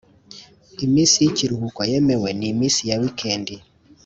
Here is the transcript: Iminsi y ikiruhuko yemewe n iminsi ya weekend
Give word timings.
Iminsi 0.85 1.15
y 1.19 1.27
ikiruhuko 1.29 1.79
yemewe 1.91 2.29
n 2.39 2.41
iminsi 2.51 2.81
ya 2.89 2.97
weekend 3.01 3.47